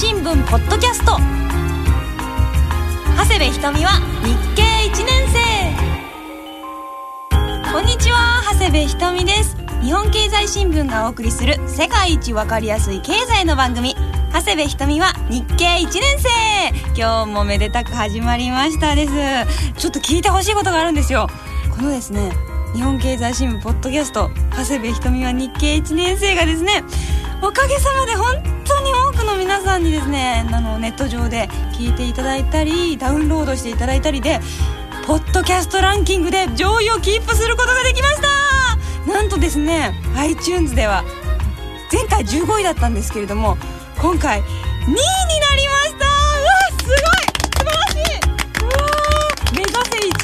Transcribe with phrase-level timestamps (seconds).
[0.00, 1.18] 新聞ポッドキャスト。
[3.18, 5.28] 長谷部ひとみは日経1年
[7.28, 7.70] 生。
[7.70, 9.58] こんにちは長谷部ひとみです。
[9.82, 13.94] 日本経済新聞がお送りする世界一わかりやすい経済の番組。
[14.32, 16.30] 長谷部ひとみは日経1年生。
[16.98, 19.12] 今日もめでたく始まりましたです。
[19.76, 21.28] ちょっと聞いてほしいことがあるんですよ。
[21.76, 22.32] このですね
[22.74, 26.84] 日本経済新聞ポッドキャスト長谷部ひとみは日経1年生がですね
[27.42, 34.40] おかげさまで本当に多くの皆さんにですねあのネット上で聞いていただいたりダウンロードしていただいたりで
[35.06, 38.28] ポッドキャストランキングで上位をキープすることができました。
[39.12, 41.02] なんとですね iTunes では
[41.90, 43.56] 前回15位だったんですけれども
[43.98, 46.06] 今回2位になりました。
[46.06, 46.08] う
[46.44, 46.96] わすごい！
[47.56, 48.20] 素晴らしい！
[48.60, 48.70] うわ
[49.52, 49.80] 目指せ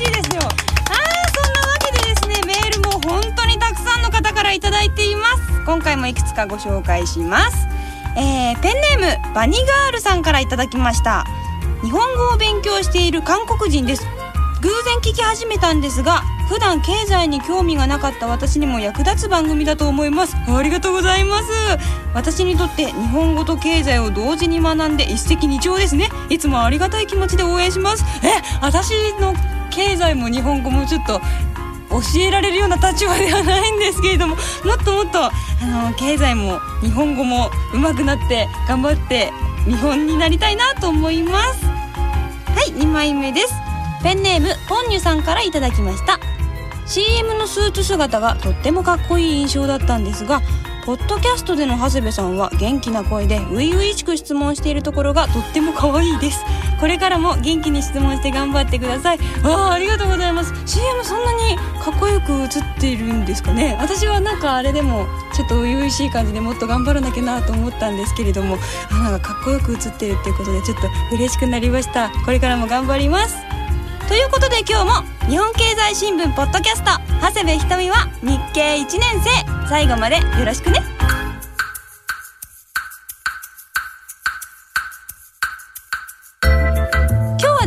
[0.06, 0.42] 1位ですよ。
[0.42, 0.53] あー
[1.34, 4.70] そんなわけでですねメールも本当にたくさんの方からいいて
[5.06, 5.36] います。
[5.66, 7.66] 今回もいくつかご紹介します。
[8.16, 11.27] えーペンネームバニガールさんからいただきました。
[11.83, 14.06] 日本語を勉強している韓国人です。
[14.62, 20.37] 偶然聞き始めたんですが普段経済に興味がなかった私にも役立つ番組だと思います。
[20.48, 21.44] ありがとうございます。
[22.14, 26.09] 私にとって日本語と経済を同時に学んで一石二鳥ですね。
[26.31, 28.05] いつもありがたい気持ちで応援します。
[28.22, 29.34] え私の
[29.70, 31.20] 経済も日本語もちょっと
[32.00, 35.30] 教えられるような立場ではないんですけれどももっともっとあ
[35.62, 39.33] の経済も日本語も上手くなって頑張って
[39.64, 41.64] 日本になりたいなと思います。
[41.64, 43.55] はい2枚目です。
[44.03, 46.20] ペンネームポンニュさんからいただきました。
[46.86, 50.41] CM のスーツ姿がとってもかっこいい印象だったんですが
[50.84, 56.38] ポッドキャストでの長谷部さんは元気な声で初々しく質問しているところがとっても可愛いです。
[56.78, 59.19] これからも元気に質問して頑張ってください。
[59.42, 60.52] あありがとうございます。
[60.66, 63.77] CM そんなにかっこよく映っているんですかね？
[63.80, 68.58] 私はなんかあれでもちょっと初々しい感じでもっと頑張らなきゃなと思ったんですけれども。
[68.91, 72.10] あなんかかっこよく映ってるっていうことでちょっと嬉しくなりました。
[72.24, 73.36] これからも頑張ります。
[74.09, 79.69] ということで今日も日本経済新聞ポッドキャスト長谷部ひとみは日経1年生。
[79.69, 80.81] 最後までよろしくね。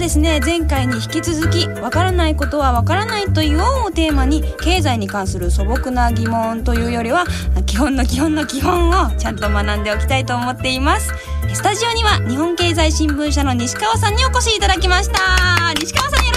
[0.10, 0.40] ですね。
[0.44, 7.26] 前回に引き続きわからないことはわからないというをテーマに経済に関する素朴な疑問というよりは
[7.68, 11.14] 基本の基本の基本をちゃんと学んでおきたいと思っています。
[11.54, 15.74] スタジオには日本経済新聞社の西川さんにお越しいただきました。
[15.80, 16.29] 西川さん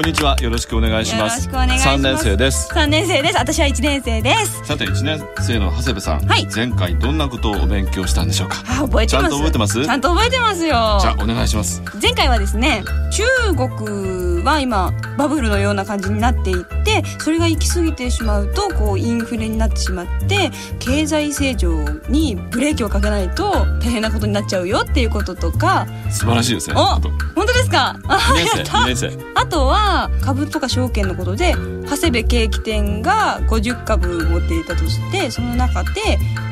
[0.00, 0.34] こんにちは。
[0.40, 1.46] よろしくお願いします。
[1.46, 2.72] よろしくお願いします3年生です。
[2.72, 6.26] 3年生です私は1年生ですさて、1年生の長谷部さん。
[6.26, 8.62] はい前回どんなことをお勉強したんでしょうか？
[8.66, 9.20] あ覚えてます？
[9.20, 9.84] ちゃんと覚えてます？
[9.84, 10.68] ちゃんと覚えてますよ
[11.02, 11.82] じゃあ、お願いします。
[12.00, 26.76] 前回はですね中国は今バブルのような感じになっていってそれが行き過ぎてしまうとこうインフレになってしまって経済成長にブレーキをかけないと大変なことになっちゃうよっていうこととか素晴らしいですね。
[26.76, 27.02] お本
[27.34, 27.98] 当ですか？
[28.08, 29.10] あ2年生、やった2年生。
[29.34, 31.54] あとは株とか証券のことで
[31.88, 35.90] 長谷部景気店が50株持っていたとしてその中で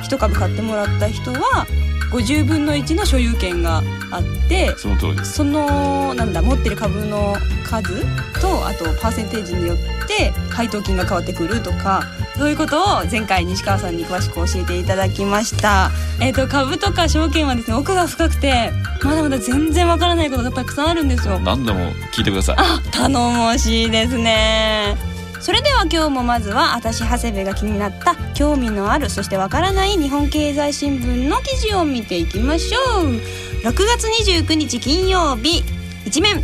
[0.05, 1.66] 1株買ってもらった人は
[2.10, 5.34] 50分の1の所有権があってその通りです。
[5.34, 8.02] そのなんだ持ってる株の数
[8.41, 9.76] とあとパーセンテージによっ
[10.06, 12.02] て配当金が変わってくるとか
[12.36, 22.56] そういうことを前回西川さんに詳しく教えていただきました、えっと株とか証券はですね奥が深くてまだまだ全然わからないことがたくさんあるんですよ何でも聞いてください。
[22.58, 24.96] あ頼もしいですね
[25.41, 33.38] それでは今日もまずは私長谷部が気になった興味のあるそしてわからない日本経済新聞の記事を見ていきましょう。
[33.62, 35.62] 6月29日金曜日
[36.04, 36.43] 一面。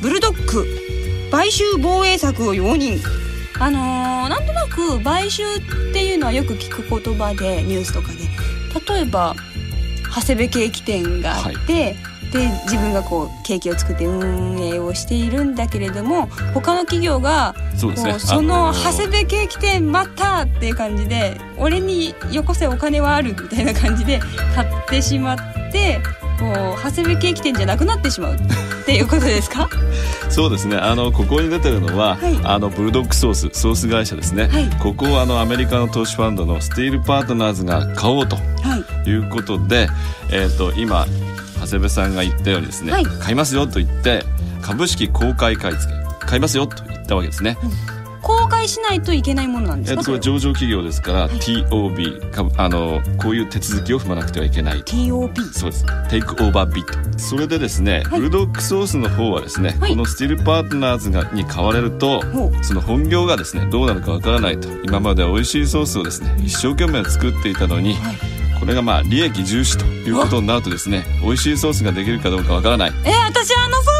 [0.00, 0.66] ブルドック。
[1.30, 2.98] 買収防衛策を容認。
[3.60, 5.60] あのーなんとなく買収っ
[5.92, 8.18] ていうのはよく聞く言葉でニュースとかで。
[8.94, 9.34] 例えば
[10.14, 11.96] 長谷部ケーキ店があって、
[12.32, 18.10] で自分がこうケーキを作って運営をしているんだけれども他の企業がそうですね。
[18.12, 24.20] こうその長谷部ケーキ店またっていう感じで俺によこせお金はあるみたいな感じで
[24.54, 25.36] 買ってしまっ
[25.72, 26.00] て
[26.38, 28.38] こう長谷部ケーキ店じゃなくなってしまうっ
[28.86, 29.68] ていうことですか？
[30.30, 30.76] そうですね。
[30.76, 34.48] あの、ここに出てるのは、はいあの、ブルドックソース、ソース会社ですね。
[34.48, 38.42] はいここをあの、アメリカの投資ファンドのスティールパートナーズが買おうとは
[39.04, 39.88] いいうことで、
[40.30, 41.06] えっ、と、今、
[41.60, 44.22] 長谷部さんが言ったようにですね、はい買いますよと言って、
[44.62, 47.56] 株式公開買い付け、買いますよと言ったわけですね。
[48.48, 54.82] 公開しないといけないものなんですえっと、上場企業ですから、TOB 株あのこういう手続きを踏まなくてはいけない。
[54.82, 55.86] TOP そうです。
[56.08, 58.20] テイクオーバービットそれでですね、はい。
[58.20, 59.90] ブルドックソースの方はですね、はい。
[59.90, 62.22] このスティールパートナーズがに買われると
[62.62, 64.68] その本業がですねどうなるかわからないと。
[64.82, 68.16] 今まで美味しいソースをですね一生懸命作っていたのにはい。
[68.58, 72.92] これがまあ利益重視ということになるとですね美味しいソースができるかどうかわからない。
[73.04, 73.97] え私あのソース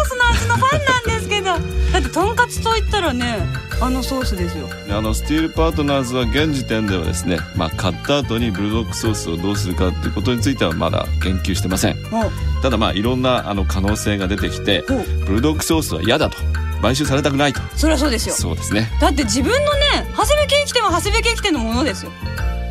[0.48, 1.78] のファンなんですけど。
[1.92, 3.38] だってとんかつと言ったらね
[3.80, 4.68] あのソースですよ。
[4.90, 11.96] あのスティールパートナーズは現時点ではですね、まあ、買った後にブルドックソースをどうするかっていうことについてはまだ言及してません。
[12.62, 14.84] ただまあいろんなあの可能性が出てきて
[15.26, 16.36] ブルドックソースは嫌だと。
[16.80, 17.60] 買収されたくないと。
[17.74, 18.34] そりゃそうですよ。
[18.34, 18.88] そうですね。
[19.00, 22.12] だって自分のね長谷部ケーキ店は長谷部ケーキ店のものですよ。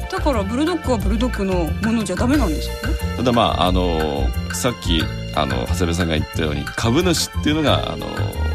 [0.10, 2.88] だからブルドッグはブルドッグのものじゃダメなんですか
[3.18, 5.04] ただまああのさっき
[5.38, 8.08] あの長谷部さんが言ったように株主っていうのがあの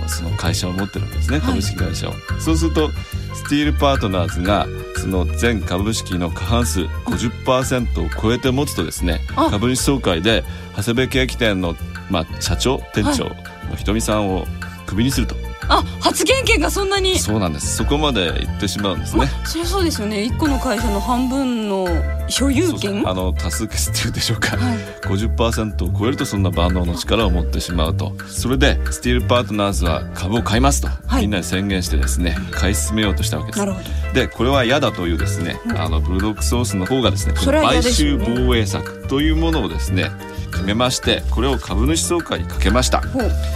[0.08, 1.46] その会社を持ってるわけですねはい。
[1.48, 2.90] 株式会社を、そうすると
[3.34, 9.50] スティールパートナーズがその全株式の過半数50%を超えて持つとですねあ。
[9.50, 10.44] 株主総会で
[10.76, 11.76] 長谷部ケーキ店の、
[12.10, 13.24] まあ、社長店長
[13.70, 14.46] のひとみさんを
[14.86, 15.36] クビにすると、
[15.68, 17.18] あ発言権がそんなに。
[17.18, 17.76] そうなんです。
[17.76, 19.18] そこまで言ってしまうんですね。
[19.18, 20.22] まあそりゃそうですよね。
[20.22, 21.86] 一個の会社の半分の
[22.28, 23.08] 所有権。
[23.08, 24.78] あの多数決っていうんでしょうか、はい。
[25.02, 28.12] 50%を超えるとそんな万能の力を持ってしまうと。
[28.28, 31.22] それでスティールパートナーズは株を買いますと、はい。
[31.22, 33.58] みんなに宣言してですね買い進めようとしたわけです。
[33.58, 34.12] なるほど。
[34.12, 40.10] でこれは嫌だというですね、あのブルドックソースの方がですねこそれは嫌の買収防衛策というものをですね
[40.52, 43.02] 決めましてこれを株主総会にかけました。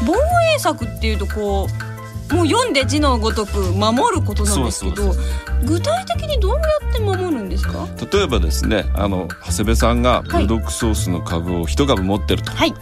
[0.06, 0.14] 防
[0.54, 1.85] 衛策っていうとこう
[2.32, 5.14] もう読んで字のごとく守ることなんですけど
[5.64, 7.86] 具体的にどうやって守るんですか？
[8.12, 12.74] 例えばですねあの長谷部さんがブルドックソースの株を一株持ってると、はい。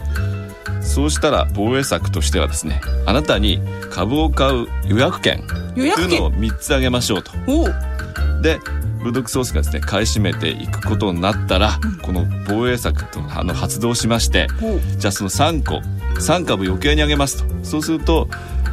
[0.81, 3.59] そうしたら防衛策としてはですねあなたに
[3.89, 5.43] 株を買う予約権
[5.73, 7.31] というのを権3つあげましょうと。
[8.41, 8.59] で
[8.99, 14.47] ブルドックソースがですね買い占めていくことになったら、この防衛策とあの発動しまして
[14.97, 15.75] じゃあその3個
[16.19, 17.65] 3株余計にあげますと。
[17.65, 18.27] そうすると,、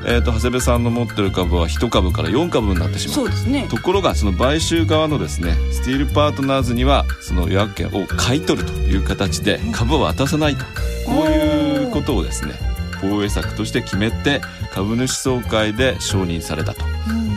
[0.05, 3.69] えー、と長谷部さんの持ってる株は1株から4株になってしまそううですね。
[3.69, 10.65] ところがその買収側のですねスティールパートナーズにはその予約権を買い取るという形で株を渡さないと。
[11.07, 12.55] こういうことをですね
[13.01, 14.41] 防衛策として決めて
[14.73, 16.85] 株主総会で承認されたと。
[17.09, 17.32] うん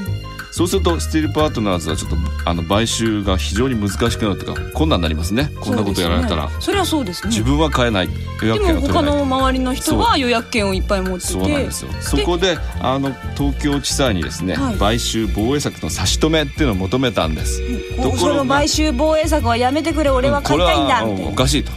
[0.56, 2.16] そうするとスティールパートナーズはちょっと
[2.46, 5.52] あの買収が非常に難しくなるとか困難になりますね。
[5.60, 7.30] こんなことやられたら、そりゃそうですね。
[7.30, 8.10] 自分は買えない。
[8.42, 9.04] 予約でも他権を取れない。
[9.18, 11.34] の周りの人は予約権をいっぱい持ってて。
[11.34, 11.92] そうなんですよ。
[12.00, 14.75] そこであの東京地裁にですね、はい。
[14.75, 17.62] 買収防衛策の差し止めっていうのを求めたんです。
[18.02, 18.46] ところが。
[18.46, 21.74] 買収防衛策はやめてくれ俺は買いたいんだこれはおかしいと、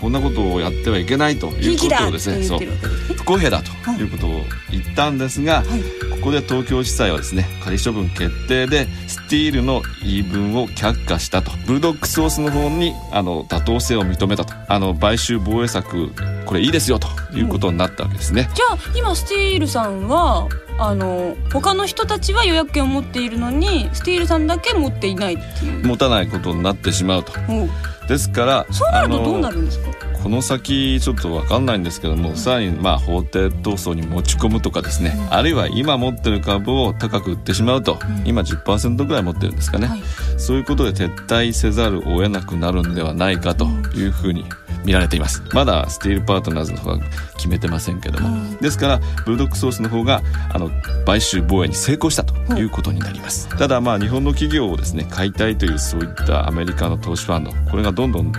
[0.00, 2.44] こんなことをやってはいけないということとをですね。
[2.44, 2.60] そう。
[3.18, 4.30] 不公平だということを
[4.70, 11.50] 言ったんですが、はいここで東京地裁はですね仮処分決定でスティールの言い分を却下したと。
[11.66, 14.54] ブルドックソースの方にあの妥当性を認めたと。
[14.68, 16.12] あの買収防衛策
[16.44, 17.08] これいいですよと。
[17.32, 25.86] いうことになったわけですね、じゃあ今スティールさんはあの他の人たちは予約権を持っているのにスティールさんだけ持っていないっていう。
[25.86, 27.32] 持たないことになってしまうと。
[27.48, 27.70] おう。
[28.08, 30.09] ですからそうなるとどうなるんですか？
[30.22, 40.02] この先ちょっと分かんないんですけども、さらにまあ法廷闘争に持ち込むとかですね、あるいは今持ってる株を高く売ってしまうと、今10%ぐらい持ってるんですかね、はい。
[40.36, 44.44] そういうことで撤退せざるを得なくなるんではないかというふうに
[44.84, 45.42] 見られています。
[45.52, 46.98] まだスティールパートナーズの方は
[47.36, 50.70] 決めてませんけども、ですからブルドックソースの方があの
[51.06, 58.32] 買収防衛に成功したということになります、ただまあ日本の企業をですね買いたいというそういったアメリカの投資ファンドこれがどんどん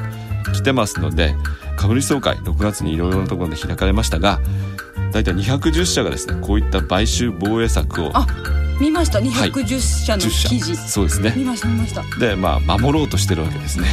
[0.54, 1.36] 来てますので
[1.78, 4.40] 株主総会6月にいろいろなところで開かれましたが
[5.12, 8.26] 大体210社がですねこういった買収防衛策をあ
[8.82, 9.20] 見ました。
[9.20, 10.50] はい210社の10社。
[10.50, 11.34] 記事、そうですね。
[11.38, 12.02] 見ました見ました。
[12.18, 13.86] でまあ守ろうとしてるわけですね。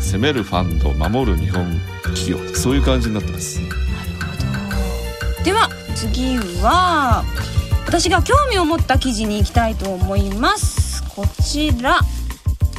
[0.00, 1.78] 攻めるファンド守る日本
[2.14, 2.38] 企業。
[2.54, 3.60] そういう感じになってます。
[5.44, 7.22] では次は
[7.86, 11.02] 私が興味を持った記事に行きたいと思います。
[11.10, 11.98] こちら。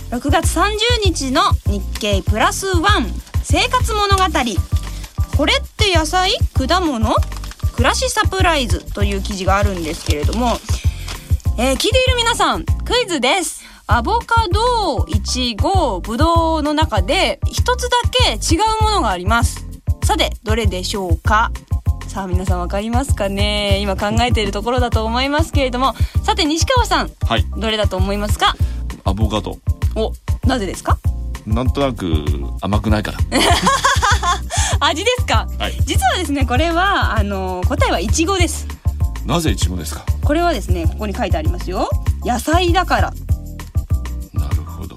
[0.09, 4.23] 6月30日の日経プラスワン生活物語。
[5.35, 6.31] これって野菜？
[6.53, 7.15] 果物？
[7.75, 10.55] 暮らしサプライズという記事があるんですけれども、
[11.57, 13.61] えー聞いている皆さんクイズです。
[13.87, 19.67] アボカドイチゴブドウの中で一つだけ違うものがあります。
[20.05, 21.51] さてどれでしょうか？
[22.07, 23.79] さあ皆さんわかりますかね？
[23.81, 25.93] 今考えているところだと思いますけれども。
[26.23, 27.45] さて西川さんはい。
[27.57, 28.55] どれだと思いますか？
[29.03, 29.57] アボカド。
[29.97, 30.13] お
[30.47, 30.97] なぜですか？
[31.45, 32.25] なんとなく
[32.61, 33.17] 甘くないから
[34.79, 35.73] 味ですか、はい。
[35.85, 38.67] 実はですねこれはあの答えはイチゴです。
[39.25, 40.03] なぜイチゴですか？
[40.23, 41.89] これはですねここに書いてありますよ。
[42.25, 43.13] 野菜だから。
[44.33, 44.95] なるほど。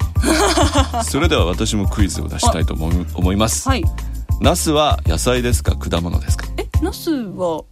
[1.04, 3.68] それでは私もクイズを出したいと思い思います。
[3.68, 3.84] はい。
[4.40, 6.46] ナスは野菜ですか果物ですか？
[6.56, 7.62] えナスは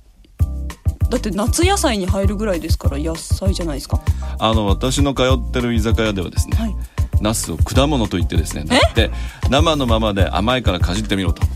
[1.11, 4.01] だって夏野菜に入るぐらいですから野菜じゃないですか。
[4.39, 6.75] あの私の通ってる居酒屋ではですねはい
[7.23, 9.11] ナスを果物と言ってですねだって
[9.49, 11.43] 生のままで甘いからかじってみろと。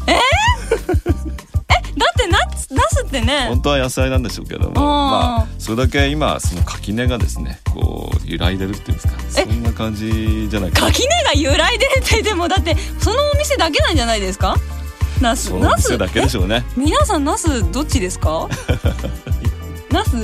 [1.98, 3.46] だってナスナスってね。
[3.48, 9.14] 本当は野菜なんでしょうけどもまあそれだけ今その垣根がですねこう揺らいでるっていうんですか。
[9.28, 10.86] そんな感じじゃないかな。
[10.88, 14.56] 垣根が揺らいでるってでもだってそのお店だけなんじゃないですか？
[15.20, 16.64] ナスナス店だけでしょうね。
[16.76, 18.48] 皆さんナスどっちですか？
[19.96, 20.14] ナス？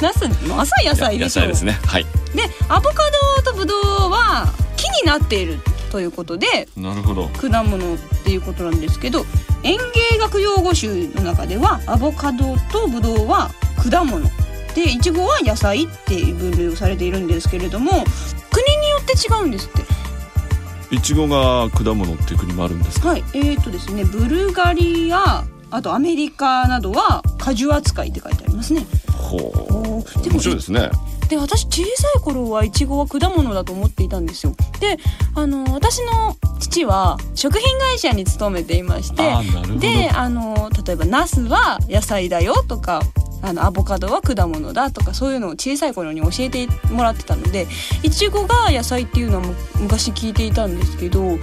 [0.00, 0.48] ナス？
[0.48, 1.42] まさ野菜でしょ。
[1.42, 1.78] 菜ですね。
[1.86, 2.04] はい。
[2.34, 2.96] でアボカ
[3.44, 5.60] ドとブドウは木になっている
[5.92, 7.28] ということでなるほど。
[7.28, 9.24] 果物っていうことなんですけど
[9.62, 9.78] 園
[10.12, 13.50] 芸学用語集の中ではアボカドとブドウは
[13.88, 14.28] 果物。
[14.74, 20.94] でイチゴは野菜っていう分類をされているんですけれども国によって違うんですって。
[20.94, 23.10] いちごが果物っていう国もあるんですか？
[23.10, 23.24] はい。
[23.32, 28.84] えーとですねブルガリアあとアメリカなどは果樹扱いって書いてありますね。
[29.16, 30.22] ほおー。
[30.22, 30.90] でう面白いですね。
[31.28, 34.54] で私小さい頃はイチゴは果物だと思っていたんですよ。
[34.80, 34.96] で
[35.34, 39.30] あの私の父は食品会社に勤めていまして
[39.78, 43.02] であの例えばナスは野菜だよとか
[43.42, 47.66] あのアボカドは果物だとかそういうのを小さい頃に教えてもらってたので
[48.02, 51.38] イチゴが野菜っていうのはむ昔聞いていたんですけどこ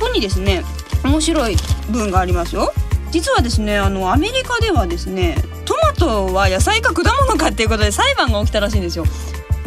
[0.00, 0.62] こにですね
[1.04, 1.56] 面白い
[1.90, 2.72] 文がありますよ
[3.10, 9.04] 実はですねあのアメリカではですねトマトは野菜か果物かっていうことで裁判が起きたらしいんですよ。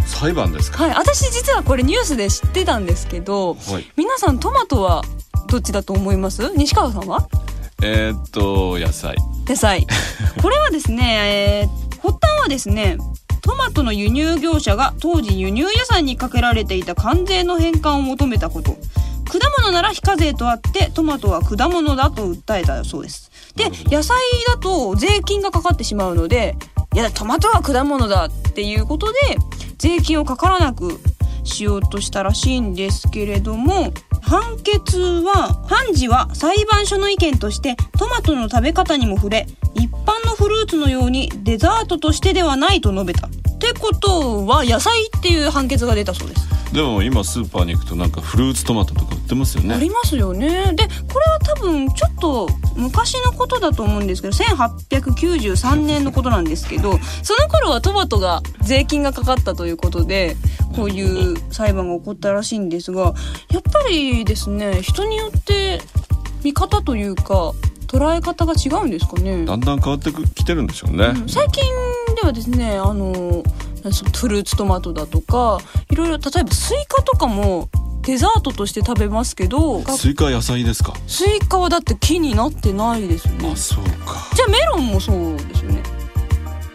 [0.06, 0.84] 裁判ですか？
[0.86, 3.92] はい私実はこれニュースで知ってたんですけどはい。
[3.96, 5.04] 皆さんトマトは
[5.48, 6.52] どっちだと思います？
[6.56, 7.28] 西川さんは？
[7.82, 9.18] えーっと野菜。
[9.48, 9.86] 野菜。
[10.42, 12.98] これはですね、えー発端はですね
[13.42, 18.76] トマトの輸入業者が当時輸入野菜にかけられていた関税の返還を求めたこと。
[19.26, 24.18] 果物なら非課税とあってトマトは果物だと訴えたそうですで野菜
[24.48, 26.56] だと税金がかかってしまうので
[26.94, 29.18] いやトマトは果物だっていうことで
[29.78, 31.00] 税金をかからなく
[31.44, 33.94] しようとしたらしいんですけれども
[34.24, 43.28] 判決は判事は裁判所の意見としてトマトの食べ方にも触れ一般のフルーツのようにデザートとしてではないと述べた。
[43.28, 43.30] っ
[43.66, 46.54] てことは野菜っていう判決が出たそうです。
[46.74, 50.74] でも今スーパーに行くとなんかフルーツトマトとか売ってますよねありますよね。
[50.74, 60.36] でこれは多分ちょっと昔のことだと思うんですけど1893年のことなんですけどその頃はトマトが税金がかかったということで
[60.76, 63.14] こういう裁判が起こったらしいんですが
[63.52, 64.82] やっぱりですね。
[64.82, 65.82] 人によって
[66.44, 67.54] 見方というか
[67.88, 69.46] 捉え方が違うんですかね。
[69.46, 71.30] だんだん変わってくきてるんでしょうね、うん。
[71.30, 71.64] 最近
[72.16, 73.44] ではですねあの
[74.16, 77.70] フルーツトマトだとかいろいろ例えばスイカとかも
[78.02, 80.94] デザートとして食べますけどスイカは野菜ですか？
[81.08, 83.52] スイカはだって木になってないですよね。
[83.52, 84.30] あそうか。
[84.36, 85.82] じゃあメロンもそうですよね。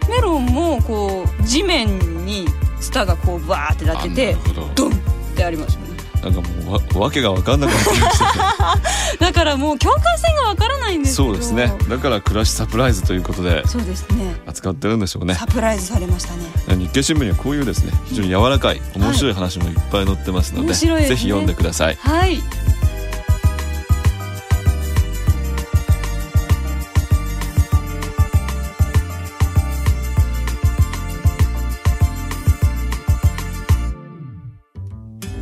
[0.08, 2.46] メロンもこう地面に
[2.80, 4.36] ツタがこうバーってなってあて
[4.74, 4.94] ドンっ
[5.36, 5.87] てありますよね
[6.30, 8.82] なんかもうわわけが分かんなくなってきましたね。
[9.18, 11.28] だからもう境界線がわからないんですけど。
[11.30, 11.72] そうですね。
[11.88, 14.34] だから暮らしサプライズということでそうですね。
[14.46, 15.34] 扱ってるんでしょうね。
[15.34, 16.76] サプライズされましたね。
[16.76, 21.16] 日経新聞にはこういうですね非常に柔らかい面白い話もいっぱい載ってますので、面白いですね。
[21.16, 21.96] ぜひ読んでください。
[21.96, 22.38] はい。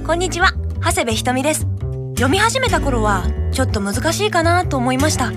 [0.06, 1.66] こんにちは長谷部ひとみです。
[2.10, 5.32] 読み始めた頃はちょっと難しいかなと思いました。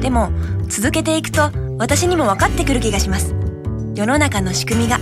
[0.00, 0.30] でも
[0.68, 3.34] 続けていくと私にも分かってくる気がします。
[3.96, 5.00] 世の中の仕組みが。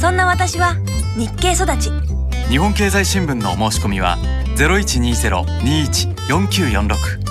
[0.00, 0.74] そんな私は
[1.16, 1.90] 日経育ち。
[2.50, 4.18] 日本経済新聞のお申し込みは
[4.56, 7.29] 0120-21-4946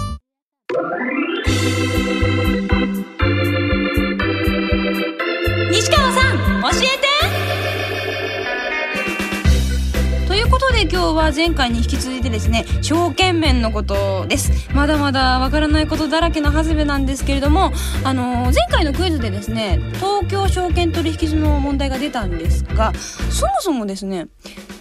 [11.20, 14.70] は前回に引き続いてですね証券面のことです。
[14.74, 17.72] まだまだわからないことだらけの長谷部なんですけれども
[18.04, 24.28] あのー前回のクイズでですね東京証券取引所の問題が出たんですがそもそもですね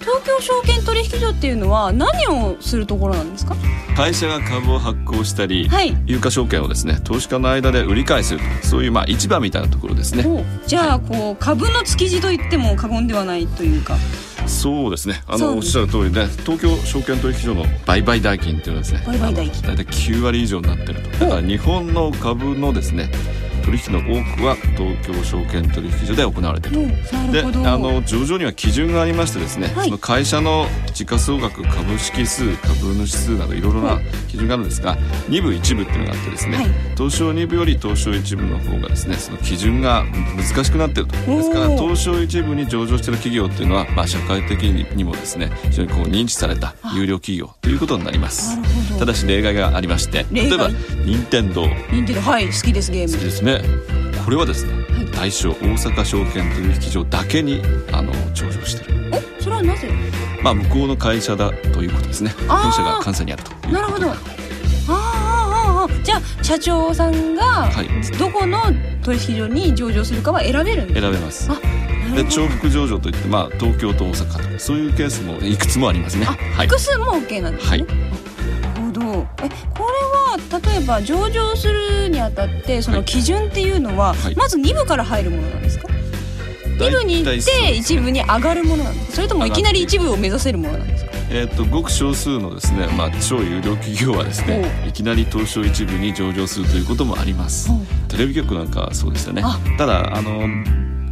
[0.01, 3.57] 東京証券取引所っていうのは何をするところなんですか？
[3.97, 5.95] 会社が株を発行したり、はい。
[6.07, 10.25] 有価証券をですね投資家の間で売り買いするとそういうまあ市場みたいなところですね。
[10.25, 13.97] おじゃあこう株の築地と言っても過言ではないというか
[14.49, 15.23] そうですね。
[15.27, 19.63] あのおっしゃる通りね東京証券取引所の売買代金っていうのはですね売買代金。
[19.63, 21.11] 大体9割以上になってると。
[21.11, 23.11] だから日本の株のですね
[23.69, 29.85] 取引の多くは東京証券取引所で行われているうんなであの上場には基準がありましてですね、はい。
[29.85, 34.97] その会社の時価総額株式数株主数などいろいろな基準があるんですが
[35.29, 36.67] 2部1部っていうのがあってですね、はい。
[36.97, 40.05] 東証2部より東証1部の方がですねその基準が
[40.37, 41.17] 難しくなっていると。
[41.17, 48.57] ですから東証1部に上場している企業っていうのは、まあ、社会的にもですね非常にこう認知された有料企業ということになります。
[48.99, 50.71] ただし例外がありまして例えば
[51.05, 53.13] 任天堂任天堂はい好きですゲーム。
[53.13, 53.58] 好きですね
[54.25, 54.73] これはですね、
[55.13, 57.63] 大証大阪証券取引所だけに
[57.93, 59.11] あの上場してる。
[59.13, 59.91] おそれはなぜ？
[60.43, 62.35] まあ向こうの会社だということですね。
[62.47, 63.69] 本社が関西にあると。
[63.71, 64.11] なるほど。
[64.11, 64.17] あー
[64.89, 66.03] あーあーあー。
[66.03, 67.89] じゃあ社長さんがはい。
[68.19, 68.63] どこの
[69.03, 71.51] 取引所に上場するかは選べるんです選べます。
[71.51, 71.59] あ
[72.15, 76.27] で重複上場といってまあ東京と大阪とかそういうケースもいくつもありますね。
[76.27, 76.67] あはい。
[76.67, 77.83] 複数も OK なんですね、はい。
[77.83, 77.87] な
[78.75, 79.27] るほど。
[79.43, 80.18] えこれは
[80.51, 84.37] 例えば上場するにあたってその基準っていうのは、はい。
[84.37, 85.89] まず2部から入るものなんですか
[86.79, 89.13] ？2部に行って1部に上がるものなんですか？
[89.17, 91.11] それともいきなり1部を目指せるものなんですか？
[91.31, 97.71] えー、とごく少数のですね、まあ、超有料企業はですねいきなり東証一部に上場するということもあります。
[98.09, 99.43] テレビ局なんかはそうですよね。
[99.45, 99.59] あ。
[99.77, 100.47] ただあの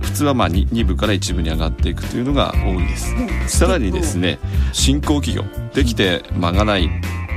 [0.01, 3.13] 普通はまあ 2, 2部から1部に上がっていくというのが多いです。
[3.15, 3.21] う。
[3.21, 4.39] んさらにですね
[4.73, 6.89] 新興企業できて間がない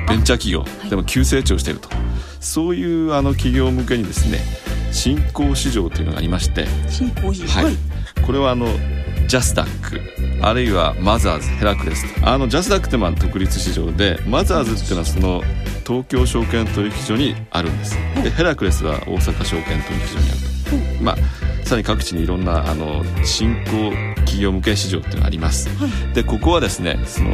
[0.09, 0.65] ベンチャー企業。
[0.85, 0.89] い。
[0.89, 1.89] でも急成長していると。
[2.39, 4.39] そういうあの企業向けにですね
[4.91, 6.65] 新興市場というのがありまして。
[6.89, 7.75] 新興市はい、
[8.25, 8.67] これはあの
[9.27, 10.01] ジャスダック。
[10.41, 12.29] あるいはマザーズヘラクレスと。
[12.29, 15.43] あのジャスダックってまあ独立市場でマザーズっていうのはその
[15.85, 17.95] 東京証券取引所にあるんです。
[18.23, 21.03] でヘラクレスは大阪証券取引所にあると。
[21.03, 21.15] まあ
[21.65, 23.91] さらに各地にいろんなあの新興
[24.39, 25.69] 企業向け市場っていうのがあります、
[26.13, 27.29] でここはですねその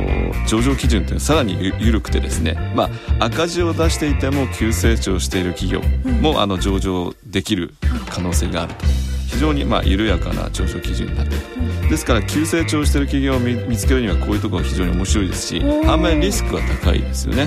[0.48, 5.82] 上場基準っていうのはさらにゆ緩くてですねまあ赤字を出していても急成長している企業
[6.22, 7.76] も、あの上場できる
[8.10, 8.86] 可能性があると。
[9.28, 11.38] 非常にまあ緩やかな上場基準になってい
[11.84, 11.90] る。
[11.90, 17.46] ですから急成長している企業を見見つけるにはこういうところが非常に面白いですし反面リスクは高いですよね。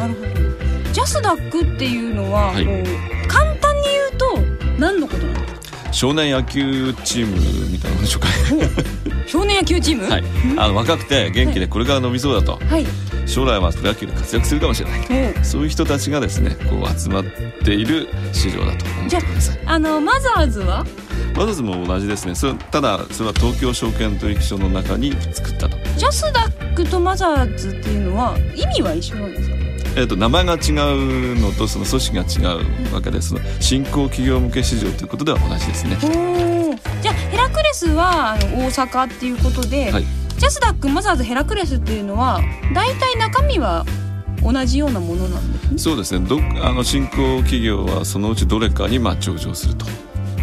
[0.92, 2.64] ジャスダックっていうのは、はい。
[3.26, 4.40] 簡単に言うと
[4.78, 5.57] 何のことなんですか？
[5.90, 8.28] 少年野球チームみたいなでしょうか
[9.26, 10.08] 少年野球チーム？
[10.08, 10.24] はい。
[10.56, 12.58] あの若くて元気でこれから伸びそうだと。
[12.66, 12.86] はい。
[13.26, 15.34] 将来はプロ野球で活躍するかもしれない。
[15.40, 17.24] おそういう人たちがですねこう集まっ
[17.64, 19.60] ている市場だと思ってください。
[19.66, 20.84] あのマザーズは？
[21.34, 22.34] マザーズも同じですね。
[22.34, 29.47] それただそれは東京証券取引所の中に作ったと,、ジャスダックとマザーズっていうのは意味は一緒なんですか？
[29.98, 32.54] えー、と名前が違うのとその組織が違
[32.90, 35.96] うわけでその新興企業向け市場ということでは同じですね。
[37.02, 40.04] じゃあヘラクレスはあの大阪っていうことで、はい。
[40.38, 42.40] ジャスダックマザーズヘラクレスっていうのは
[42.72, 43.84] 大体中身は
[44.40, 45.78] 同じようなものなんですね。
[45.78, 46.24] そうですね。
[46.24, 49.84] どあの新興企業はそのうちどれかにまあ上場すると。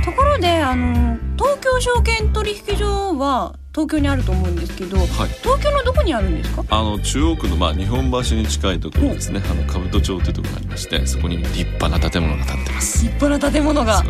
[0.03, 5.07] ところであの東京証券取引所は東京にあると思うんですけどはい。
[5.43, 6.63] 東京のどこにあるんですか？
[6.69, 9.41] あの中央区のまあ日本橋に近いところですね。
[9.51, 13.03] あの兜町というところがありましてそこに立派な建物が建ってます。
[13.03, 14.01] 立派な建物が。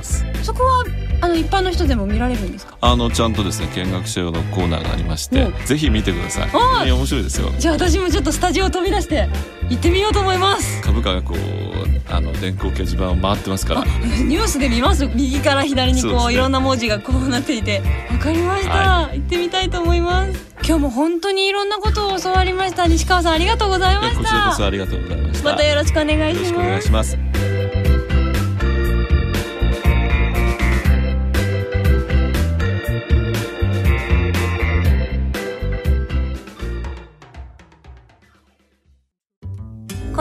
[0.43, 0.85] そこは
[1.21, 2.77] あの一般の人でも見られるんですか？
[2.81, 6.49] あのちゃんとですね見学者用のコーナーがありましてうぜひ見てください。
[6.53, 7.51] お本当に面白いですよ。
[7.57, 9.27] じゃあ私もちょっとスタジオを飛び出して
[9.69, 10.81] 行ってみようと思います。
[10.81, 13.81] 株価がこうあの電光掲示板を回ってますから。
[13.81, 15.07] あニュースで見ます？
[15.07, 16.33] 右から左にこうね。
[16.35, 17.81] いろんな文字がこうなっていて。
[18.11, 20.45] わかりました、は行ってみたいと思います。
[20.67, 22.87] 今日も本当にいろんなことを教わりました。
[22.87, 25.51] 西川さんありがとうございましいやこちらこそたありがとうございました。
[25.51, 27.34] またよろしくお願いしよろしくお願ます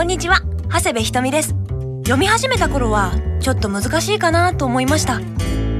[0.05, 0.43] んにちは。
[0.71, 1.55] 長谷部ひとみです。
[2.03, 5.19] 読み始めた頃はちょっと難しいかなと思いました。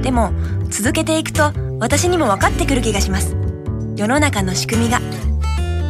[0.01, 0.33] でも
[0.69, 3.35] 続けていくと私にも分かってくる気がします。
[3.95, 4.99] 世の中の仕組みが。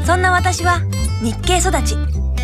[0.05, 0.81] そんな私は
[1.23, 1.95] 日経育ち。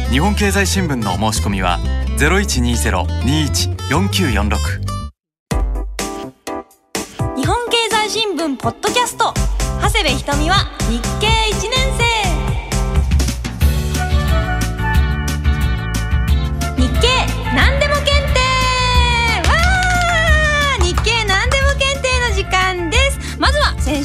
[0.10, 1.78] 日本経済新聞のお申し込みは
[2.18, 4.58] 0120-21-4946
[7.36, 9.34] 日本経済新聞ポッドキャスト。
[9.82, 10.56] 長谷部ひとみは
[10.90, 12.11] 日経1年生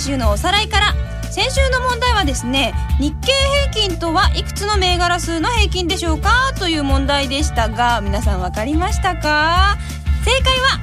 [0.06, 0.94] 週のおさらいから
[1.32, 3.32] 先週の問題はですね日経
[3.72, 9.76] 平均とはいくつの銘柄数の平均でしょうかという問題でしたが皆さんわかりましたか？
[10.24, 10.78] 正解は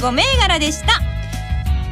[0.00, 1.00] 225銘柄でした。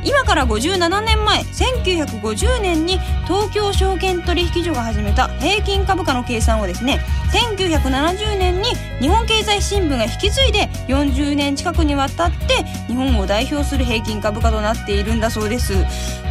[0.02, 7.00] 今から57年前1950年に東京証券取引所が始めた平均株価の計算をですね
[7.34, 8.68] 1970年に
[9.00, 15.74] 日本経済新聞が引き継いで40年近くにわたって日本を代表する平均株価となっているんだそうです。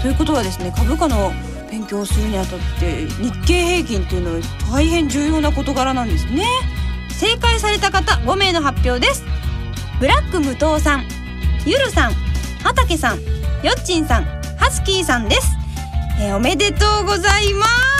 [0.01, 1.33] ということはですね株価の
[1.69, 6.45] 勉強をするにあたって日経平均っていうのは大変重要な事柄なんですね。
[7.09, 9.23] 正解された方5名の発表です。
[9.99, 11.03] ブラック無糖さん
[11.65, 12.13] ゆるさん
[12.63, 13.19] 畑さん
[13.63, 14.25] よっちんさん
[14.57, 15.47] ハスキーさんです、
[16.19, 17.92] えーおめでとうございます。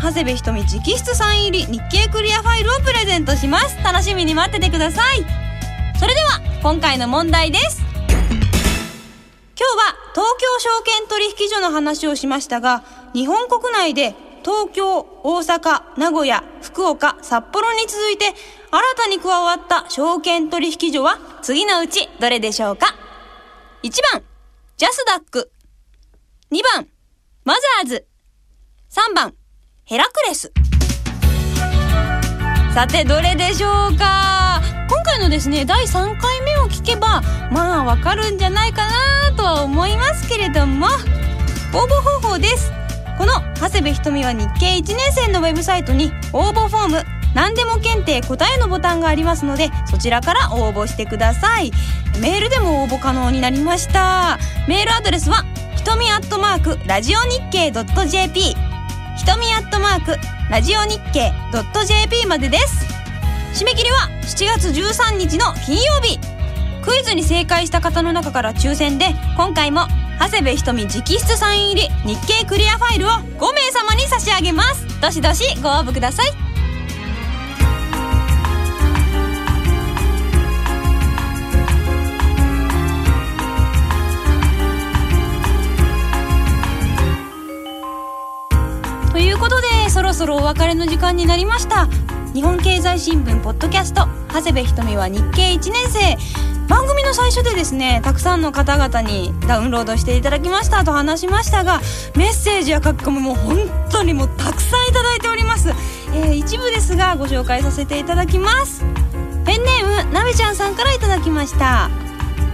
[0.00, 5.24] 長谷部ひとみ直筆サイン入り日経クリアファイルをプレゼントします楽しみに待っててください
[5.98, 18.34] それでは今回の問題です今日は東京証券取引所の話をしましたが日本国内で東京、大阪、名古屋、福岡、札幌に続いて新
[18.96, 22.94] たに加わった証券取引所は次のうちどれでしょうか
[23.82, 24.22] ?1 番、
[24.76, 25.50] ジャスダック。
[26.50, 26.88] 2番、
[27.44, 28.06] マザーズ。
[28.90, 29.34] 3番、
[29.88, 30.52] ヘラクレス。
[32.74, 34.60] さて、どれでしょうか？
[34.86, 40.88] 今回のですね、第3回目を聞けば、まあわかるんじゃないかなとは思いますけれども、
[41.72, 42.70] 応募方法です。
[43.16, 51.72] この長谷部ひとみは日経1年生のウェブサイトに応募フォーム何でも検定答えのボタンがありますのでそちらから応募してください
[52.20, 58.54] メールでも応募可能になりましたメールアドレスはひとみアットマークラジオ日経 .jp
[59.28, 60.16] 瞳アットマーク
[60.50, 61.34] ラジオ日経
[61.84, 62.86] .jp までです。
[63.62, 66.18] 締め切りは7月13日の金曜日。
[66.82, 69.82] クイズに正解した方の中から抽選で今回も
[70.18, 74.86] 長谷部ひとみ直筆サイン入り日経クリアファイルを5名様に差し上げます。
[75.02, 76.47] どしどしご応募ください。
[90.08, 91.86] ろそろお別れの時間になりました。
[92.32, 96.16] 日本経済新聞ポッドキャスト長谷部ひとみは日経1年生。
[96.66, 101.80] 番組の最初でですねたくさんの方々にダウンロードしていただきましたと話しましたが
[102.14, 103.56] メッセージや書き込みも本
[103.90, 105.70] 当にもうたくさんいただいております、
[106.14, 108.84] えー一部ですがご紹介させていただきます。
[109.44, 111.90] ペンネームなべちゃんさんからいただきました。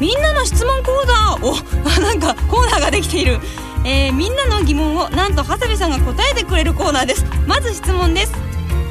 [0.01, 1.55] みんなの質問コーナーお
[1.97, 3.41] あなんかコーナーができている、
[3.85, 7.25] えーみんなの疑問をなんと長谷部さんが答えてくれるコーナーです。
[7.47, 8.33] まず質問です。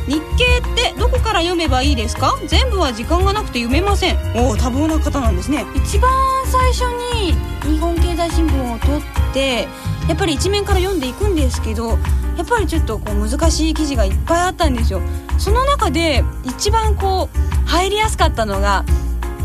[0.08, 2.38] 日経ってどこから読めばいいですか？
[2.48, 4.18] 全部は時間がなくて読めません。
[4.36, 5.66] おお多忙な方なんですね。
[5.76, 6.12] 一番
[6.46, 6.82] 最初
[7.16, 9.68] に日本経済新聞を取って
[10.08, 11.92] やっぱり一面から読んでいくんですけど
[12.38, 15.02] やっぱりちょっとこう難しい記事がいっぱいあったんですよ。
[15.38, 18.84] その中で一番こう入りやすかったのが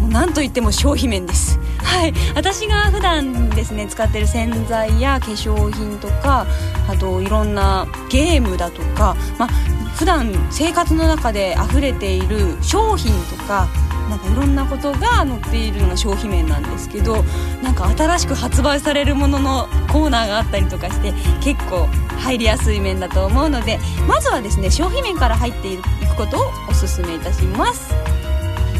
[0.01, 1.59] もう何といっても消費面です。
[1.83, 2.13] はい。
[2.35, 6.47] 私が普段ですね使ってる洗剤や化粧品とか
[6.89, 9.49] あといろんなゲームだとかまあ
[9.97, 13.69] 普段生活の中で溢れている商品とか
[14.09, 17.23] なんかいろんなことが載っているのが消費面なんですけど
[17.63, 21.87] なんか新しく発売されるもののコーナーがあったりとかして結構
[22.19, 28.08] 入りやすい面だと思うのでまずはですね消費面から入っていくことをおすすめいたします。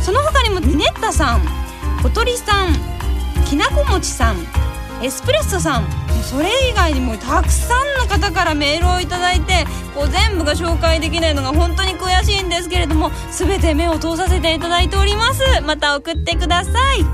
[0.03, 1.43] その他にもミネッタさん
[2.03, 2.75] 小鳥さん
[3.45, 4.37] きなこもちさん
[5.03, 5.87] エスプレッソさん
[6.23, 15.43] それ以外にもたくさんの方からメールをいただいてこう全部が紹介できないのが本当に悔しいんですけれども全て目を通させていただいております。
[15.63, 17.05] また送ってください。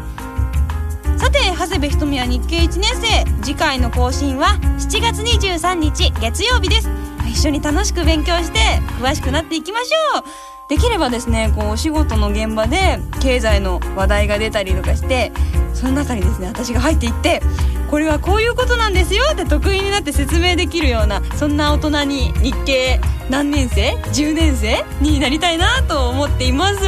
[1.18, 3.24] さて長谷部ひとみは日経1年生。
[3.44, 6.88] 次回の更新は7月23日月曜日です。
[7.28, 8.58] 一緒に楽しく勉強して
[9.00, 10.53] 詳しくなっていきましょう。
[10.68, 15.32] できればですねこうお仕事の現場で経済の話題が出たりとかして
[15.74, 17.42] その中にですね私が入っていって
[17.90, 22.98] これはこういうことなんですよって得意になって説明できるようなそんな大人に日経
[23.30, 26.80] 何年生10年生になりたいなと思っています。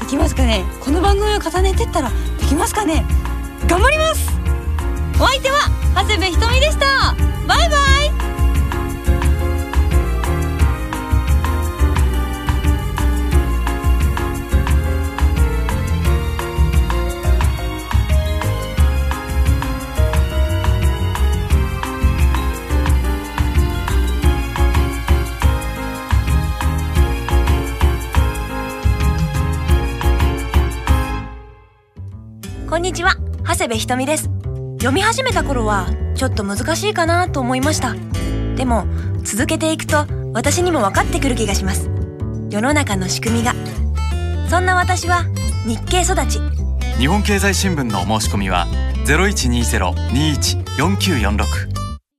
[0.00, 0.64] できますかね？
[0.80, 3.04] この番組を重ねてったらできますかね？
[3.68, 4.30] 頑張ります！
[5.20, 5.60] お相手は
[5.94, 7.29] 長谷部ひとみでした。
[33.60, 34.30] 長谷部ひとみです。
[34.78, 37.94] 読み始めた頃はちょっと難しいかなと思いました。
[38.56, 38.86] でも
[39.22, 41.90] 続けていくと私にも分かってくる気がします。
[42.48, 43.52] 世の中の仕組みが。
[44.48, 45.26] そんな私は
[45.66, 46.40] 日経育ち。
[46.98, 48.66] 日本経済新聞のお申し込みは
[49.04, 51.69] 0120-21-4946